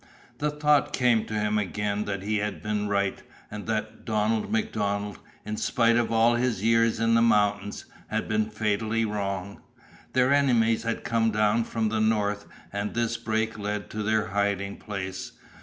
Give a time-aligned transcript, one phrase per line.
[0.39, 5.19] The thought came to him again that he had been right, and that Donald MacDonald,
[5.45, 9.61] in spite of all his years in the mountains, had been fatally wrong.
[10.13, 14.77] Their enemies had come down from the north, and this break led to their hiding
[14.77, 15.33] place.